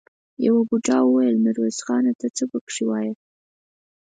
[0.45, 2.11] يوه بوډا وويل: ميرويس خانه!
[2.19, 3.13] ته څه پکې وايې؟